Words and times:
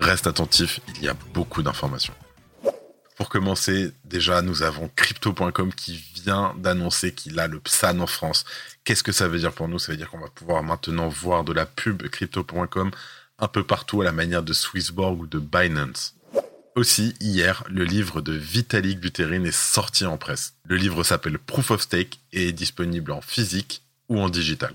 Reste 0.00 0.26
attentif, 0.26 0.80
il 0.94 1.04
y 1.04 1.08
a 1.08 1.14
beaucoup 1.32 1.62
d'informations. 1.62 2.14
Pour 3.16 3.30
commencer, 3.30 3.92
déjà, 4.04 4.42
nous 4.42 4.62
avons 4.62 4.90
crypto.com 4.94 5.72
qui 5.72 5.96
vient 6.14 6.54
d'annoncer 6.58 7.12
qu'il 7.12 7.40
a 7.40 7.46
le 7.46 7.60
PSAN 7.60 7.98
en 8.00 8.06
France. 8.06 8.44
Qu'est-ce 8.84 9.02
que 9.02 9.12
ça 9.12 9.26
veut 9.26 9.38
dire 9.38 9.52
pour 9.52 9.68
nous? 9.68 9.78
Ça 9.78 9.92
veut 9.92 9.96
dire 9.96 10.10
qu'on 10.10 10.18
va 10.18 10.28
pouvoir 10.28 10.62
maintenant 10.62 11.08
voir 11.08 11.42
de 11.42 11.54
la 11.54 11.64
pub 11.64 12.02
crypto.com 12.08 12.90
un 13.38 13.48
peu 13.48 13.64
partout 13.64 14.02
à 14.02 14.04
la 14.04 14.12
manière 14.12 14.42
de 14.42 14.52
Swissborg 14.52 15.20
ou 15.20 15.26
de 15.26 15.38
Binance. 15.38 16.14
Aussi, 16.74 17.14
hier, 17.20 17.64
le 17.70 17.84
livre 17.84 18.20
de 18.20 18.32
Vitalik 18.32 19.00
Buterin 19.00 19.44
est 19.44 19.50
sorti 19.50 20.04
en 20.04 20.18
presse. 20.18 20.52
Le 20.64 20.76
livre 20.76 21.02
s'appelle 21.04 21.38
Proof 21.38 21.70
of 21.70 21.80
Stake 21.80 22.20
et 22.34 22.48
est 22.48 22.52
disponible 22.52 23.12
en 23.12 23.22
physique 23.22 23.82
ou 24.10 24.20
en 24.20 24.28
digital. 24.28 24.74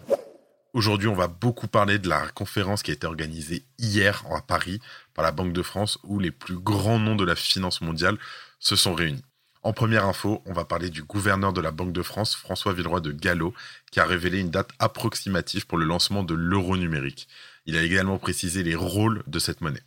Aujourd'hui, 0.73 1.09
on 1.09 1.15
va 1.15 1.27
beaucoup 1.27 1.67
parler 1.67 1.99
de 1.99 2.07
la 2.07 2.29
conférence 2.29 2.81
qui 2.81 2.91
a 2.91 2.93
été 2.93 3.05
organisée 3.05 3.65
hier 3.77 4.23
à 4.33 4.41
Paris 4.41 4.79
par 5.13 5.21
la 5.21 5.33
Banque 5.33 5.51
de 5.51 5.61
France 5.61 5.99
où 6.03 6.17
les 6.17 6.31
plus 6.31 6.55
grands 6.55 6.97
noms 6.97 7.17
de 7.17 7.25
la 7.25 7.35
finance 7.35 7.81
mondiale 7.81 8.17
se 8.57 8.77
sont 8.77 8.93
réunis. 8.93 9.25
En 9.63 9.73
première 9.73 10.05
info, 10.05 10.41
on 10.45 10.53
va 10.53 10.63
parler 10.63 10.89
du 10.89 11.03
gouverneur 11.03 11.51
de 11.51 11.59
la 11.59 11.71
Banque 11.71 11.91
de 11.91 12.01
France, 12.01 12.35
François 12.35 12.71
Villeroy 12.71 13.01
de 13.01 13.11
Gallo, 13.11 13.53
qui 13.91 13.99
a 13.99 14.05
révélé 14.05 14.39
une 14.39 14.49
date 14.49 14.71
approximative 14.79 15.67
pour 15.67 15.77
le 15.77 15.83
lancement 15.83 16.23
de 16.23 16.35
l'euro 16.35 16.77
numérique. 16.77 17.27
Il 17.65 17.75
a 17.75 17.83
également 17.83 18.17
précisé 18.17 18.63
les 18.63 18.75
rôles 18.75 19.23
de 19.27 19.39
cette 19.39 19.59
monnaie. 19.59 19.83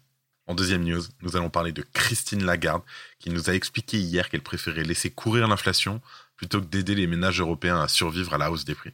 En 0.47 0.55
deuxième 0.55 0.85
news, 0.85 1.03
nous 1.23 1.35
allons 1.35 1.49
parler 1.49 1.73
de 1.73 1.83
Christine 1.95 2.45
Lagarde, 2.45 2.83
qui 3.19 3.31
nous 3.31 3.49
a 3.49 3.55
expliqué 3.55 3.99
hier 3.99 4.29
qu'elle 4.29 4.43
préférait 4.43 4.85
laisser 4.85 5.11
courir 5.11 5.49
l'inflation 5.49 6.03
plutôt 6.37 6.61
que 6.61 6.67
d'aider 6.67 6.95
les 6.95 7.07
ménages 7.07 7.41
européens 7.41 7.81
à 7.81 7.89
survivre 7.89 8.35
à 8.35 8.39
la 8.39 8.51
hausse 8.51 8.67
des 8.67 8.75
prix. 8.75 8.93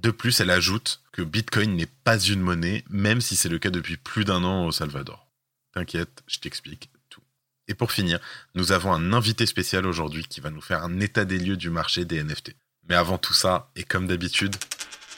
De 0.00 0.10
plus, 0.10 0.40
elle 0.40 0.48
ajoute 0.48 1.02
que 1.12 1.20
Bitcoin 1.20 1.76
n'est 1.76 1.84
pas 1.84 2.18
une 2.18 2.40
monnaie, 2.40 2.84
même 2.88 3.20
si 3.20 3.36
c'est 3.36 3.50
le 3.50 3.58
cas 3.58 3.68
depuis 3.68 3.98
plus 3.98 4.24
d'un 4.24 4.42
an 4.44 4.64
au 4.64 4.72
Salvador. 4.72 5.26
T'inquiète, 5.74 6.22
je 6.26 6.38
t'explique 6.38 6.88
tout. 7.10 7.20
Et 7.68 7.74
pour 7.74 7.92
finir, 7.92 8.18
nous 8.54 8.72
avons 8.72 8.94
un 8.94 9.12
invité 9.12 9.44
spécial 9.44 9.84
aujourd'hui 9.84 10.24
qui 10.24 10.40
va 10.40 10.48
nous 10.48 10.62
faire 10.62 10.82
un 10.82 11.00
état 11.00 11.26
des 11.26 11.38
lieux 11.38 11.58
du 11.58 11.68
marché 11.68 12.06
des 12.06 12.24
NFT. 12.24 12.56
Mais 12.88 12.94
avant 12.94 13.18
tout 13.18 13.34
ça, 13.34 13.70
et 13.76 13.84
comme 13.84 14.06
d'habitude, 14.06 14.56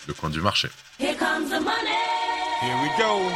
le 0.08 0.14
coin 0.14 0.30
du 0.30 0.40
marché. 0.40 0.68
Here 0.98 1.16
comes 1.16 1.48
the 1.48 1.62
money. 1.62 1.94
Here 2.60 2.76
we 2.82 2.90
go. 2.98 3.30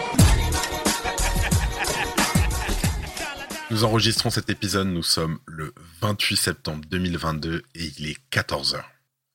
Nous 3.70 3.84
enregistrons 3.84 4.31
cet 4.31 4.50
épisode, 4.50 4.88
nous 4.88 5.05
sommes 5.05 5.38
le 5.47 5.72
28 6.00 6.36
septembre 6.36 6.84
2022 6.88 7.62
et 7.77 7.92
il 7.98 8.08
est 8.08 8.19
14h. 8.33 8.83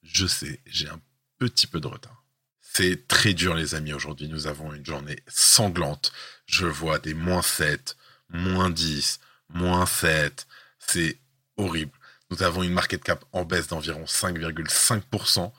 Je 0.04 0.28
sais, 0.28 0.60
j'ai 0.66 0.90
un 0.90 1.00
petit 1.42 1.68
peu 1.68 1.80
de 1.80 1.88
retard. 1.88 2.24
C'est 2.62 3.08
très 3.08 3.34
dur 3.34 3.56
les 3.56 3.74
amis 3.76 3.94
aujourd'hui, 3.94 4.30
nous 4.30 4.48
avons 4.48 4.74
une 4.74 4.86
journée 4.86 5.20
sanglante. 5.28 6.14
Je 6.46 6.68
vois 6.68 7.00
des 7.00 7.16
moins 7.16 7.42
7, 7.42 7.98
moins 8.30 8.70
10, 8.70 9.20
moins 9.50 9.86
7, 9.86 10.48
c'est 10.80 11.18
horrible. 11.58 11.92
Nous 12.30 12.44
avons 12.44 12.64
une 12.64 12.72
market 12.72 13.04
cap 13.04 13.26
en 13.34 13.44
baisse 13.44 13.68
d'environ 13.68 14.06
5,5%, 14.06 15.52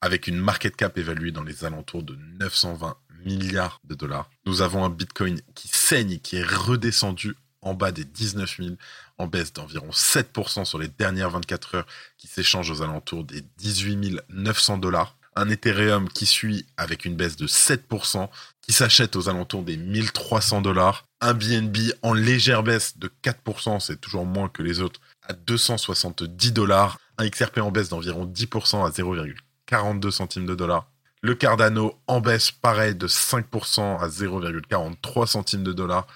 avec 0.00 0.26
une 0.26 0.38
market 0.38 0.74
cap 0.74 0.96
évaluée 0.98 1.30
dans 1.30 1.44
les 1.44 1.64
alentours 1.64 2.02
de 2.02 2.16
920 2.40 2.96
milliards 3.24 3.80
de 3.84 3.94
dollars. 3.94 4.30
Nous 4.46 4.62
avons 4.62 4.84
un 4.84 4.90
Bitcoin 4.90 5.40
qui 5.54 5.68
saigne 5.68 6.12
et 6.12 6.18
qui 6.18 6.36
est 6.36 6.44
redescendu 6.44 7.36
en 7.66 7.74
bas 7.74 7.92
des 7.92 8.04
19 8.04 8.56
000, 8.58 8.70
en 9.18 9.26
baisse 9.26 9.52
d'environ 9.52 9.90
7% 9.90 10.64
sur 10.64 10.78
les 10.78 10.88
dernières 10.88 11.30
24 11.30 11.74
heures, 11.76 11.86
qui 12.16 12.28
s'échange 12.28 12.70
aux 12.70 12.82
alentours 12.82 13.24
des 13.24 13.42
18 13.58 14.22
900 14.28 14.78
dollars. 14.78 15.15
Un 15.36 15.48
Ethereum 15.50 16.08
qui 16.08 16.26
suit 16.26 16.66
avec 16.76 17.04
une 17.04 17.14
baisse 17.14 17.36
de 17.36 17.46
7%, 17.46 18.28
qui 18.62 18.72
s'achète 18.72 19.14
aux 19.16 19.28
alentours 19.28 19.62
des 19.62 19.76
1300 19.76 20.62
dollars. 20.62 21.04
Un 21.20 21.34
BNB 21.34 21.76
en 22.02 22.14
légère 22.14 22.62
baisse 22.62 22.98
de 22.98 23.10
4%, 23.22 23.80
c'est 23.80 24.00
toujours 24.00 24.26
moins 24.26 24.48
que 24.48 24.62
les 24.62 24.80
autres, 24.80 25.00
à 25.22 25.34
270 25.34 26.52
dollars. 26.52 26.98
Un 27.18 27.28
XRP 27.28 27.58
en 27.58 27.70
baisse 27.70 27.90
d'environ 27.90 28.26
10% 28.26 28.84
à 28.84 28.90
0,42 28.90 30.10
centimes 30.10 30.46
de 30.46 30.54
dollars. 30.54 30.90
Le 31.22 31.34
Cardano 31.34 32.00
en 32.06 32.20
baisse, 32.20 32.50
pareil, 32.50 32.94
de 32.94 33.08
5% 33.08 34.00
à 34.00 34.08
0,43 34.08 35.26
centimes 35.26 35.64
de 35.64 35.72
dollars. 35.72 36.06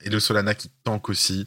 Et 0.00 0.10
le 0.10 0.20
Solana 0.20 0.54
qui 0.54 0.70
tank 0.84 1.08
aussi 1.08 1.46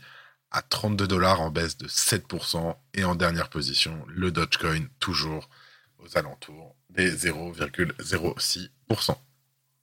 à 0.52 0.62
32 0.62 1.08
dollars 1.08 1.42
en 1.42 1.52
baisse 1.52 1.78
de 1.78 1.88
7%. 1.88 2.76
Et 2.94 3.04
en 3.04 3.16
dernière 3.16 3.50
position, 3.50 4.06
le 4.08 4.32
Dogecoin 4.32 4.86
toujours 5.00 5.50
aux 6.00 6.18
alentours 6.18 6.76
des 6.94 7.12
0,06%. 7.12 9.18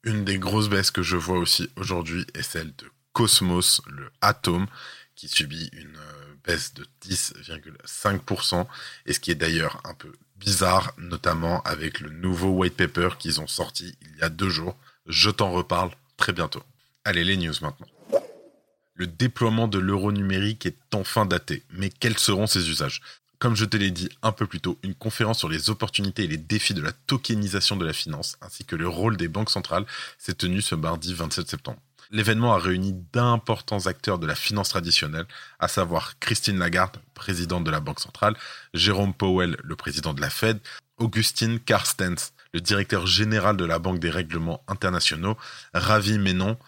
Une 0.03 0.25
des 0.25 0.38
grosses 0.38 0.69
baisses 0.69 0.91
que 0.91 1.03
je 1.03 1.16
vois 1.16 1.38
aussi 1.38 1.71
aujourd'hui 1.76 2.26
est 2.34 2.43
celle 2.43 2.75
de 2.76 2.87
Cosmos, 3.12 3.82
le 3.87 4.10
Atom, 4.21 4.66
qui 5.15 5.28
subit 5.28 5.69
une 5.72 5.97
euh, 5.97 6.34
baisse 6.44 6.72
de 6.72 6.87
10,5%, 7.04 8.66
et 9.06 9.12
ce 9.12 9.21
qui 9.21 9.31
est 9.31 9.34
d'ailleurs 9.34 9.81
un 9.84 9.94
peu 9.94 10.12
bizarre, 10.37 10.94
notamment 10.97 11.60
avec 11.62 12.00
le 12.00 12.10
nouveau 12.10 12.50
white 12.50 12.76
paper 12.76 13.10
qu'ils 13.19 13.41
ont 13.41 13.47
sorti 13.47 13.94
il 14.00 14.16
y 14.19 14.22
a 14.22 14.31
deux 14.31 14.48
jours. 14.48 14.77
Je 15.06 15.28
t'en 15.28 15.50
reparle 15.50 15.91
très 16.16 16.32
bientôt. 16.32 16.62
Allez, 17.04 17.25
les 17.25 17.37
news 17.37 17.53
maintenant. 17.60 17.88
Le 18.94 19.06
déploiement 19.06 19.69
de 19.69 19.78
l'euro 19.78 20.12
numérique 20.12 20.66
est 20.66 20.94
enfin 20.94 21.27
daté, 21.27 21.65
mais 21.71 21.91
quels 21.91 22.19
seront 22.19 22.47
ses 22.47 22.69
usages? 22.69 23.00
Comme 23.41 23.56
je 23.56 23.65
te 23.65 23.77
l'ai 23.77 23.91
dit 23.91 24.11
un 24.23 24.33
peu 24.33 24.47
plus 24.47 24.61
tôt, 24.61 24.78
une 24.83 24.95
conférence 24.95 25.39
sur 25.39 25.49
les 25.49 25.71
opportunités 25.71 26.25
et 26.25 26.28
les 26.28 26.37
défis 26.37 26.75
de 26.75 26.83
la 26.83 26.93
tokenisation 26.93 27.77
de 27.77 27.87
la 27.87 27.95
finance, 27.95 28.37
ainsi 28.43 28.67
que 28.67 28.77
le 28.77 28.87
rôle 28.87 29.17
des 29.17 29.28
banques 29.28 29.51
centrales, 29.51 29.87
s'est 30.19 30.34
tenue 30.34 30.61
ce 30.61 30.75
mardi 30.75 31.15
27 31.15 31.49
septembre. 31.49 31.81
L'événement 32.11 32.53
a 32.55 32.59
réuni 32.59 32.93
d'importants 33.12 33.87
acteurs 33.87 34.19
de 34.19 34.27
la 34.27 34.34
finance 34.34 34.69
traditionnelle, 34.69 35.27
à 35.59 35.69
savoir 35.69 36.19
Christine 36.19 36.59
Lagarde, 36.59 36.99
présidente 37.15 37.65
de 37.65 37.71
la 37.71 37.81
Banque 37.81 38.01
centrale, 38.01 38.37
Jérôme 38.75 39.15
Powell, 39.15 39.57
le 39.62 39.77
président 39.77 40.12
de 40.12 40.21
la 40.21 40.28
Fed, 40.28 40.59
Augustine 40.99 41.61
Carstens, 41.61 42.33
le 42.53 42.61
directeur 42.61 43.07
général 43.07 43.57
de 43.57 43.65
la 43.65 43.78
Banque 43.78 44.01
des 44.01 44.11
règlements 44.11 44.62
internationaux, 44.69 45.39
Ravi 45.72 46.19
Menon, 46.19 46.59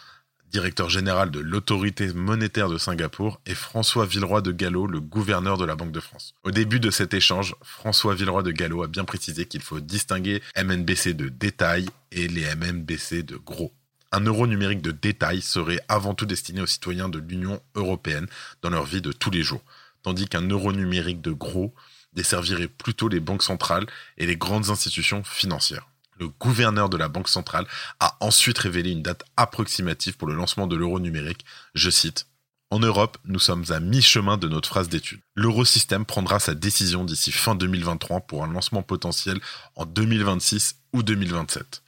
directeur 0.52 0.90
général 0.90 1.30
de 1.30 1.40
l'autorité 1.40 2.12
monétaire 2.12 2.68
de 2.68 2.76
Singapour, 2.76 3.40
et 3.46 3.54
François 3.54 4.04
Villeroy 4.04 4.42
de 4.42 4.52
Gallo, 4.52 4.86
le 4.86 5.00
gouverneur 5.00 5.56
de 5.56 5.64
la 5.64 5.74
Banque 5.74 5.92
de 5.92 6.00
France. 6.00 6.34
Au 6.44 6.50
début 6.50 6.78
de 6.78 6.90
cet 6.90 7.14
échange, 7.14 7.54
François 7.62 8.14
Villeroy 8.14 8.42
de 8.42 8.52
Gallo 8.52 8.82
a 8.82 8.86
bien 8.86 9.04
précisé 9.04 9.46
qu'il 9.46 9.62
faut 9.62 9.80
distinguer 9.80 10.42
MNBC 10.56 11.14
de 11.14 11.28
détail 11.28 11.86
et 12.12 12.28
les 12.28 12.44
MNBC 12.54 13.22
de 13.22 13.36
gros. 13.36 13.72
Un 14.12 14.20
euro 14.20 14.46
numérique 14.46 14.82
de 14.82 14.90
détail 14.90 15.40
serait 15.40 15.80
avant 15.88 16.12
tout 16.12 16.26
destiné 16.26 16.60
aux 16.60 16.66
citoyens 16.66 17.08
de 17.08 17.18
l'Union 17.18 17.60
européenne 17.74 18.26
dans 18.60 18.68
leur 18.68 18.84
vie 18.84 19.00
de 19.00 19.10
tous 19.10 19.30
les 19.30 19.42
jours, 19.42 19.62
tandis 20.02 20.28
qu'un 20.28 20.46
euro 20.46 20.72
numérique 20.72 21.22
de 21.22 21.32
gros 21.32 21.74
desservirait 22.12 22.68
plutôt 22.68 23.08
les 23.08 23.20
banques 23.20 23.42
centrales 23.42 23.86
et 24.18 24.26
les 24.26 24.36
grandes 24.36 24.68
institutions 24.68 25.24
financières. 25.24 25.88
Le 26.18 26.28
gouverneur 26.28 26.88
de 26.88 26.96
la 26.96 27.08
Banque 27.08 27.28
centrale 27.28 27.66
a 28.00 28.16
ensuite 28.20 28.58
révélé 28.58 28.90
une 28.90 29.02
date 29.02 29.24
approximative 29.36 30.16
pour 30.16 30.28
le 30.28 30.34
lancement 30.34 30.66
de 30.66 30.76
l'euro 30.76 31.00
numérique. 31.00 31.44
Je 31.74 31.90
cite 31.90 32.26
en 32.72 32.78
Europe, 32.78 33.18
nous 33.26 33.38
sommes 33.38 33.66
à 33.68 33.80
mi-chemin 33.80 34.38
de 34.38 34.48
notre 34.48 34.72
phase 34.72 34.88
d'étude. 34.88 35.20
L'eurosystème 35.34 36.06
prendra 36.06 36.40
sa 36.40 36.54
décision 36.54 37.04
d'ici 37.04 37.30
fin 37.30 37.54
2023 37.54 38.20
pour 38.20 38.44
un 38.44 38.50
lancement 38.50 38.82
potentiel 38.82 39.40
en 39.76 39.84
2026 39.84 40.76
ou 40.94 41.02
2027. 41.02 41.82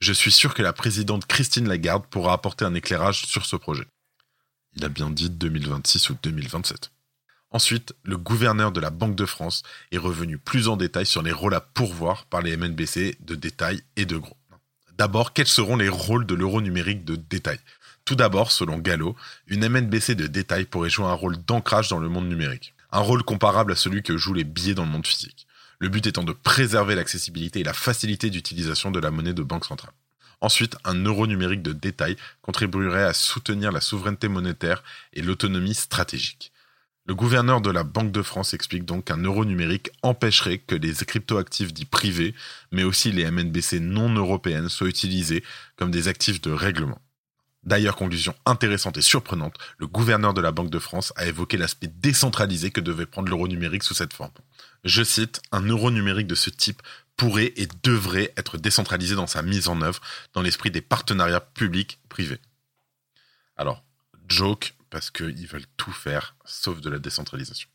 Je 0.00 0.14
suis 0.14 0.32
sûr 0.32 0.54
que 0.54 0.62
la 0.62 0.72
présidente 0.72 1.26
Christine 1.26 1.68
Lagarde 1.68 2.06
pourra 2.08 2.32
apporter 2.32 2.64
un 2.64 2.74
éclairage 2.74 3.26
sur 3.26 3.44
ce 3.44 3.56
projet. 3.56 3.86
Il 4.76 4.84
a 4.86 4.88
bien 4.88 5.10
dit 5.10 5.28
2026 5.28 6.08
ou 6.08 6.16
2027. 6.22 6.90
Ensuite, 7.52 7.94
le 8.04 8.16
gouverneur 8.16 8.70
de 8.70 8.80
la 8.80 8.90
Banque 8.90 9.16
de 9.16 9.26
France 9.26 9.64
est 9.90 9.98
revenu 9.98 10.38
plus 10.38 10.68
en 10.68 10.76
détail 10.76 11.04
sur 11.04 11.22
les 11.22 11.32
rôles 11.32 11.54
à 11.54 11.60
pourvoir 11.60 12.26
par 12.26 12.42
les 12.42 12.56
MNBC 12.56 13.16
de 13.20 13.34
détail 13.34 13.82
et 13.96 14.06
de 14.06 14.16
gros. 14.16 14.36
D'abord, 14.96 15.32
quels 15.32 15.48
seront 15.48 15.76
les 15.76 15.88
rôles 15.88 16.26
de 16.26 16.34
l'euro 16.34 16.60
numérique 16.60 17.04
de 17.04 17.16
détail? 17.16 17.58
Tout 18.04 18.14
d'abord, 18.14 18.52
selon 18.52 18.78
Gallo, 18.78 19.16
une 19.48 19.68
MNBC 19.68 20.14
de 20.14 20.28
détail 20.28 20.64
pourrait 20.64 20.90
jouer 20.90 21.06
un 21.06 21.14
rôle 21.14 21.38
d'ancrage 21.38 21.88
dans 21.88 21.98
le 21.98 22.08
monde 22.08 22.28
numérique. 22.28 22.74
Un 22.92 23.00
rôle 23.00 23.24
comparable 23.24 23.72
à 23.72 23.76
celui 23.76 24.02
que 24.02 24.16
jouent 24.16 24.34
les 24.34 24.44
billets 24.44 24.74
dans 24.74 24.84
le 24.84 24.90
monde 24.90 25.06
physique. 25.06 25.46
Le 25.80 25.88
but 25.88 26.06
étant 26.06 26.22
de 26.22 26.32
préserver 26.32 26.94
l'accessibilité 26.94 27.60
et 27.60 27.64
la 27.64 27.72
facilité 27.72 28.30
d'utilisation 28.30 28.90
de 28.90 29.00
la 29.00 29.10
monnaie 29.10 29.34
de 29.34 29.42
banque 29.42 29.64
centrale. 29.64 29.92
Ensuite, 30.40 30.76
un 30.84 30.94
euro 31.04 31.26
numérique 31.26 31.62
de 31.62 31.72
détail 31.72 32.16
contribuerait 32.42 33.04
à 33.04 33.12
soutenir 33.12 33.72
la 33.72 33.80
souveraineté 33.80 34.28
monétaire 34.28 34.82
et 35.12 35.22
l'autonomie 35.22 35.74
stratégique. 35.74 36.49
Le 37.10 37.16
gouverneur 37.16 37.60
de 37.60 37.72
la 37.72 37.82
Banque 37.82 38.12
de 38.12 38.22
France 38.22 38.54
explique 38.54 38.84
donc 38.84 39.06
qu'un 39.06 39.16
euro 39.16 39.44
numérique 39.44 39.90
empêcherait 40.04 40.58
que 40.58 40.76
les 40.76 40.92
cryptoactifs 40.92 41.72
dits 41.72 41.84
privés, 41.84 42.36
mais 42.70 42.84
aussi 42.84 43.10
les 43.10 43.28
MNBC 43.28 43.80
non 43.80 44.14
européennes, 44.14 44.68
soient 44.68 44.86
utilisés 44.86 45.42
comme 45.74 45.90
des 45.90 46.06
actifs 46.06 46.40
de 46.40 46.52
règlement. 46.52 47.02
D'ailleurs, 47.64 47.96
conclusion 47.96 48.36
intéressante 48.46 48.96
et 48.96 49.02
surprenante, 49.02 49.56
le 49.78 49.88
gouverneur 49.88 50.34
de 50.34 50.40
la 50.40 50.52
Banque 50.52 50.70
de 50.70 50.78
France 50.78 51.12
a 51.16 51.26
évoqué 51.26 51.56
l'aspect 51.56 51.88
décentralisé 51.88 52.70
que 52.70 52.80
devait 52.80 53.06
prendre 53.06 53.28
l'euro 53.28 53.48
numérique 53.48 53.82
sous 53.82 53.94
cette 53.94 54.12
forme. 54.12 54.30
Je 54.84 55.02
cite, 55.02 55.42
un 55.50 55.62
euro 55.62 55.90
numérique 55.90 56.28
de 56.28 56.36
ce 56.36 56.48
type 56.48 56.80
pourrait 57.16 57.52
et 57.56 57.66
devrait 57.82 58.32
être 58.36 58.56
décentralisé 58.56 59.16
dans 59.16 59.26
sa 59.26 59.42
mise 59.42 59.66
en 59.66 59.82
œuvre 59.82 60.00
dans 60.32 60.42
l'esprit 60.42 60.70
des 60.70 60.80
partenariats 60.80 61.40
publics-privés. 61.40 62.38
Alors, 63.56 63.82
joke, 64.28 64.74
parce 64.90 65.10
qu'ils 65.10 65.46
veulent 65.46 65.66
tout 65.76 65.92
faire 65.92 66.36
sauf 66.44 66.80
de 66.80 66.90
la 66.90 66.98
décentralisation. 66.98 67.68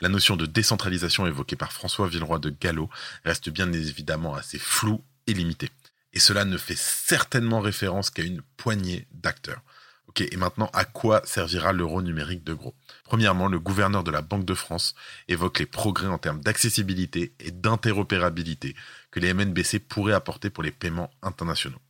La 0.00 0.08
notion 0.08 0.36
de 0.36 0.46
décentralisation 0.46 1.26
évoquée 1.26 1.56
par 1.56 1.72
François 1.72 2.08
Villeroy 2.08 2.38
de 2.38 2.50
Gallo 2.50 2.90
reste 3.24 3.50
bien 3.50 3.72
évidemment 3.72 4.34
assez 4.34 4.58
floue 4.58 5.02
et 5.26 5.34
limitée. 5.34 5.70
Et 6.12 6.18
cela 6.18 6.44
ne 6.44 6.58
fait 6.58 6.76
certainement 6.76 7.60
référence 7.60 8.10
qu'à 8.10 8.22
une 8.22 8.42
poignée 8.56 9.06
d'acteurs. 9.12 9.62
Ok, 10.08 10.20
et 10.20 10.36
maintenant, 10.36 10.68
à 10.74 10.84
quoi 10.84 11.22
servira 11.24 11.72
l'euro 11.72 12.02
numérique 12.02 12.44
de 12.44 12.52
gros? 12.52 12.74
Premièrement, 13.04 13.48
le 13.48 13.58
gouverneur 13.58 14.04
de 14.04 14.10
la 14.10 14.20
Banque 14.20 14.44
de 14.44 14.54
France 14.54 14.94
évoque 15.28 15.60
les 15.60 15.66
progrès 15.66 16.08
en 16.08 16.18
termes 16.18 16.40
d'accessibilité 16.40 17.32
et 17.40 17.50
d'interopérabilité 17.50 18.74
que 19.10 19.20
les 19.20 19.32
MNBC 19.32 19.78
pourraient 19.78 20.12
apporter 20.12 20.50
pour 20.50 20.64
les 20.64 20.72
paiements 20.72 21.10
internationaux. 21.22 21.80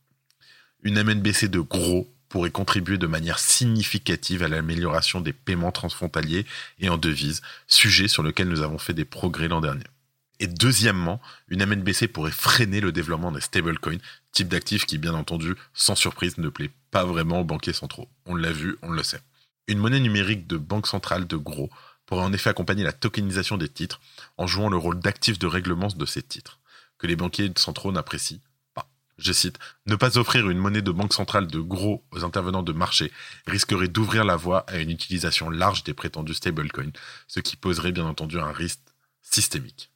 Une 0.83 1.01
MNBC 1.03 1.49
de 1.49 1.59
gros 1.59 2.13
pourrait 2.33 2.49
contribuer 2.49 2.97
de 2.97 3.05
manière 3.05 3.37
significative 3.37 4.41
à 4.41 4.47
l'amélioration 4.47 5.21
des 5.21 5.33
paiements 5.33 5.71
transfrontaliers 5.71 6.47
et 6.79 6.89
en 6.89 6.97
devises, 6.97 7.43
sujet 7.67 8.07
sur 8.07 8.23
lequel 8.23 8.49
nous 8.49 8.61
avons 8.61 8.79
fait 8.79 8.95
des 8.95 9.05
progrès 9.05 9.47
l'an 9.47 9.61
dernier. 9.61 9.83
Et 10.39 10.47
deuxièmement, 10.47 11.21
une 11.47 11.63
MNBC 11.63 12.07
pourrait 12.07 12.31
freiner 12.31 12.81
le 12.81 12.91
développement 12.91 13.31
des 13.31 13.39
stablecoins, 13.39 13.99
type 14.31 14.47
d'actifs 14.47 14.87
qui, 14.87 14.97
bien 14.97 15.13
entendu, 15.13 15.53
sans 15.75 15.93
surprise, 15.93 16.39
ne 16.39 16.49
plaît 16.49 16.71
pas 16.89 17.05
vraiment 17.05 17.41
aux 17.41 17.45
banquiers 17.45 17.71
centraux. 17.71 18.09
On 18.25 18.33
l'a 18.33 18.51
vu, 18.51 18.77
on 18.81 18.89
le 18.89 19.03
sait. 19.03 19.21
Une 19.67 19.77
monnaie 19.77 19.99
numérique 19.99 20.47
de 20.47 20.57
banque 20.57 20.87
centrale 20.87 21.27
de 21.27 21.37
gros 21.37 21.69
pourrait 22.07 22.23
en 22.23 22.33
effet 22.33 22.49
accompagner 22.49 22.83
la 22.83 22.93
tokenisation 22.93 23.57
des 23.57 23.69
titres 23.69 24.01
en 24.39 24.47
jouant 24.47 24.69
le 24.69 24.77
rôle 24.77 24.99
d'actif 24.99 25.37
de 25.37 25.45
règlement 25.45 25.89
de 25.89 26.05
ces 26.07 26.23
titres, 26.23 26.57
que 26.97 27.05
les 27.05 27.15
banquiers 27.15 27.51
centraux 27.57 27.91
n'apprécient. 27.91 28.39
Je 29.17 29.31
cite, 29.31 29.59
Ne 29.85 29.95
pas 29.95 30.17
offrir 30.17 30.49
une 30.49 30.57
monnaie 30.57 30.81
de 30.81 30.91
banque 30.91 31.13
centrale 31.13 31.47
de 31.47 31.59
gros 31.59 32.03
aux 32.11 32.23
intervenants 32.23 32.63
de 32.63 32.73
marché 32.73 33.11
risquerait 33.45 33.87
d'ouvrir 33.87 34.25
la 34.25 34.35
voie 34.35 34.65
à 34.67 34.77
une 34.77 34.89
utilisation 34.89 35.49
large 35.49 35.83
des 35.83 35.93
prétendus 35.93 36.33
stablecoins, 36.33 36.91
ce 37.27 37.39
qui 37.39 37.55
poserait 37.55 37.91
bien 37.91 38.05
entendu 38.05 38.39
un 38.39 38.51
risque 38.51 38.79
systémique. 39.21 39.91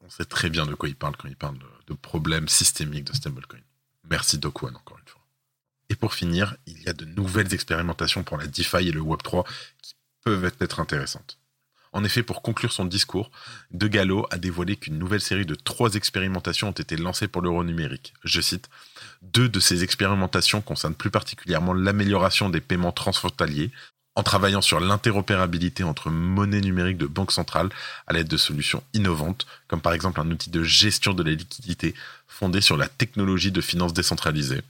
On 0.00 0.10
sait 0.10 0.24
très 0.24 0.50
bien 0.50 0.66
de 0.66 0.74
quoi 0.74 0.88
il 0.88 0.96
parle 0.96 1.16
quand 1.16 1.28
il 1.28 1.36
parle 1.36 1.58
de, 1.86 1.94
problèmes 1.94 2.48
systémiques 2.48 3.04
de 3.04 3.12
stablecoin. 3.12 3.60
Merci 4.08 4.38
Doc 4.38 4.62
encore 4.62 4.98
une 4.98 5.08
fois. 5.08 5.20
Et 5.88 5.94
pour 5.94 6.14
finir, 6.14 6.56
il 6.66 6.82
y 6.82 6.88
a 6.88 6.92
de 6.92 7.04
nouvelles 7.04 7.52
expérimentations 7.52 8.24
pour 8.24 8.38
la 8.38 8.46
DeFi 8.46 8.88
et 8.88 8.92
le 8.92 9.02
Web3 9.02 9.44
qui 9.82 9.94
peuvent 10.24 10.50
être 10.58 10.80
intéressantes. 10.80 11.38
En 11.92 12.04
effet, 12.04 12.22
pour 12.22 12.40
conclure 12.40 12.72
son 12.72 12.86
discours, 12.86 13.30
De 13.70 13.86
Gallo 13.86 14.26
a 14.30 14.38
dévoilé 14.38 14.76
qu'une 14.76 14.98
nouvelle 14.98 15.20
série 15.20 15.44
de 15.44 15.54
trois 15.54 15.94
expérimentations 15.94 16.68
ont 16.68 16.72
été 16.72 16.96
lancées 16.96 17.28
pour 17.28 17.42
l'euro 17.42 17.64
numérique. 17.64 18.14
Je 18.24 18.40
cite 18.40 18.70
Deux 19.20 19.48
de 19.48 19.60
ces 19.60 19.84
expérimentations 19.84 20.62
concernent 20.62 20.94
plus 20.94 21.10
particulièrement 21.10 21.74
l'amélioration 21.74 22.48
des 22.48 22.62
paiements 22.62 22.92
transfrontaliers, 22.92 23.70
en 24.14 24.22
travaillant 24.22 24.60
sur 24.60 24.80
l'interopérabilité 24.80 25.84
entre 25.84 26.10
monnaie 26.10 26.60
numérique 26.60 26.98
de 26.98 27.06
banque 27.06 27.32
centrale 27.32 27.70
à 28.06 28.12
l'aide 28.12 28.28
de 28.28 28.36
solutions 28.36 28.82
innovantes, 28.94 29.46
comme 29.68 29.80
par 29.80 29.94
exemple 29.94 30.20
un 30.20 30.30
outil 30.30 30.50
de 30.50 30.62
gestion 30.62 31.14
de 31.14 31.22
la 31.22 31.30
liquidité 31.30 31.94
fondé 32.26 32.60
sur 32.60 32.76
la 32.76 32.88
technologie 32.88 33.52
de 33.52 33.60
finance 33.60 33.94
décentralisée. 33.94 34.62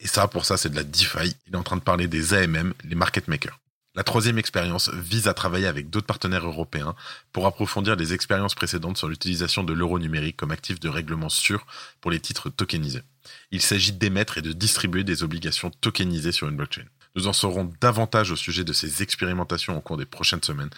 Et 0.00 0.06
ça, 0.06 0.26
pour 0.26 0.44
ça, 0.44 0.56
c'est 0.56 0.68
de 0.68 0.76
la 0.76 0.84
DeFi. 0.84 1.36
Il 1.46 1.54
est 1.54 1.56
en 1.56 1.62
train 1.62 1.76
de 1.76 1.82
parler 1.82 2.08
des 2.08 2.34
AMM, 2.34 2.74
les 2.84 2.94
market 2.94 3.28
makers. 3.28 3.58
La 3.94 4.04
troisième 4.04 4.38
expérience 4.38 4.88
vise 4.94 5.28
à 5.28 5.34
travailler 5.34 5.66
avec 5.66 5.90
d'autres 5.90 6.06
partenaires 6.06 6.46
européens 6.46 6.94
pour 7.30 7.46
approfondir 7.46 7.94
les 7.94 8.14
expériences 8.14 8.54
précédentes 8.54 8.96
sur 8.96 9.06
l'utilisation 9.06 9.64
de 9.64 9.74
l'euro 9.74 9.98
numérique 9.98 10.38
comme 10.38 10.50
actif 10.50 10.80
de 10.80 10.88
règlement 10.88 11.28
sûr 11.28 11.66
pour 12.00 12.10
les 12.10 12.18
titres 12.18 12.48
tokenisés. 12.48 13.02
Il 13.50 13.60
s'agit 13.60 13.92
d'émettre 13.92 14.38
et 14.38 14.42
de 14.42 14.52
distribuer 14.52 15.04
des 15.04 15.22
obligations 15.22 15.70
tokenisées 15.70 16.32
sur 16.32 16.48
une 16.48 16.56
blockchain. 16.56 16.86
Nous 17.16 17.26
en 17.26 17.34
saurons 17.34 17.70
davantage 17.82 18.30
au 18.30 18.36
sujet 18.36 18.64
de 18.64 18.72
ces 18.72 19.02
expérimentations 19.02 19.76
au 19.76 19.82
cours 19.82 19.98
des 19.98 20.06
prochaines 20.06 20.42
semaines. 20.42 20.70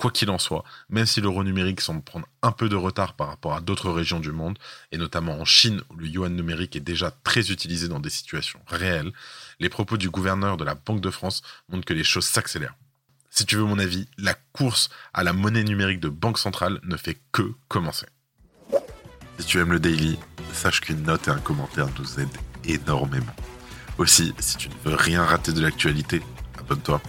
Quoi 0.00 0.10
qu'il 0.10 0.30
en 0.30 0.38
soit, 0.38 0.64
même 0.88 1.04
si 1.04 1.20
l'euro 1.20 1.44
numérique 1.44 1.82
semble 1.82 2.00
prendre 2.00 2.26
un 2.40 2.52
peu 2.52 2.70
de 2.70 2.74
retard 2.74 3.12
par 3.12 3.28
rapport 3.28 3.52
à 3.52 3.60
d'autres 3.60 3.90
régions 3.90 4.18
du 4.18 4.32
monde, 4.32 4.58
et 4.92 4.96
notamment 4.96 5.38
en 5.38 5.44
Chine 5.44 5.82
où 5.90 5.96
le 5.96 6.06
yuan 6.06 6.34
numérique 6.34 6.74
est 6.74 6.80
déjà 6.80 7.10
très 7.10 7.50
utilisé 7.50 7.86
dans 7.86 8.00
des 8.00 8.08
situations 8.08 8.60
réelles, 8.66 9.12
les 9.58 9.68
propos 9.68 9.98
du 9.98 10.08
gouverneur 10.08 10.56
de 10.56 10.64
la 10.64 10.74
Banque 10.74 11.02
de 11.02 11.10
France 11.10 11.42
montrent 11.68 11.84
que 11.84 11.92
les 11.92 12.02
choses 12.02 12.24
s'accélèrent. 12.24 12.76
Si 13.28 13.44
tu 13.44 13.56
veux 13.56 13.64
mon 13.64 13.78
avis, 13.78 14.08
la 14.16 14.32
course 14.54 14.88
à 15.12 15.22
la 15.22 15.34
monnaie 15.34 15.64
numérique 15.64 16.00
de 16.00 16.08
banque 16.08 16.38
centrale 16.38 16.80
ne 16.82 16.96
fait 16.96 17.20
que 17.30 17.52
commencer. 17.68 18.06
Si 19.38 19.44
tu 19.44 19.58
aimes 19.58 19.72
le 19.72 19.80
daily, 19.80 20.18
sache 20.54 20.80
qu'une 20.80 21.02
note 21.02 21.28
et 21.28 21.30
un 21.30 21.40
commentaire 21.40 21.88
nous 21.98 22.20
aident 22.20 22.38
énormément. 22.64 23.36
Aussi, 23.98 24.32
si 24.38 24.56
tu 24.56 24.70
ne 24.70 24.74
veux 24.82 24.96
rien 24.96 25.22
rater 25.22 25.52
de 25.52 25.60
l'actualité, 25.60 26.22
abonne-toi. 26.58 27.02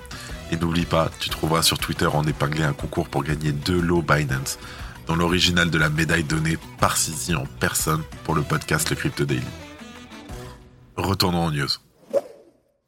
Et 0.52 0.58
n'oublie 0.58 0.86
pas, 0.86 1.10
tu 1.22 1.30
trouveras 1.30 1.64
sur 1.64 1.80
Twitter 1.80 2.08
en 2.08 2.28
épinglé 2.28 2.64
un 2.64 2.74
concours 2.74 3.08
pour 3.08 3.24
gagner 3.24 3.54
deux 3.54 3.80
lots 3.80 4.02
Binance, 4.02 4.60
dont 5.08 5.16
l'original 5.16 5.72
de 5.72 5.78
la 5.78 5.90
médaille 5.90 6.26
donnée 6.26 6.58
par 6.78 6.98
Sisi 6.98 7.34
en 7.34 7.46
personne 7.46 8.04
pour 8.26 8.36
le 8.36 8.42
podcast 8.42 8.90
Le 8.90 8.98
Crypto 8.98 9.24
Daily. 9.24 9.42
Retournons 10.98 11.46
en 11.46 11.52
news. 11.52 11.70